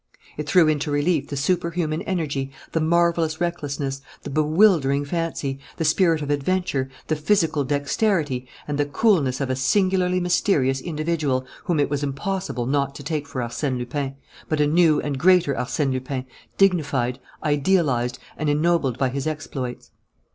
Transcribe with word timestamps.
It 0.35 0.49
threw 0.49 0.67
into 0.67 0.89
relief 0.89 1.27
the 1.27 1.37
superhuman 1.37 2.01
energy, 2.01 2.51
the 2.71 2.81
marvellous 2.81 3.39
recklessness, 3.39 4.01
the 4.23 4.31
bewildering 4.31 5.05
fancy, 5.05 5.59
the 5.77 5.85
spirit 5.85 6.23
of 6.23 6.31
adventure, 6.31 6.89
the 7.05 7.15
physical 7.15 7.63
dexterity, 7.63 8.47
and 8.67 8.79
the 8.79 8.87
coolness 8.87 9.39
of 9.39 9.51
a 9.51 9.55
singularly 9.55 10.19
mysterious 10.19 10.81
individual 10.81 11.45
whom 11.65 11.79
it 11.79 11.91
was 11.91 12.01
impossible 12.01 12.65
not 12.65 12.95
to 12.95 13.03
take 13.03 13.27
for 13.27 13.41
Arsène 13.43 13.77
Lupin, 13.77 14.15
but 14.49 14.59
a 14.59 14.65
new 14.65 14.99
and 14.99 15.19
greater 15.19 15.53
Arsène 15.53 15.91
Lupin, 15.93 16.25
dignified, 16.57 17.19
idealized, 17.43 18.17
and 18.37 18.49
ennobled 18.49 18.97
by 18.97 19.09
his 19.09 19.27
exploits. 19.27 19.91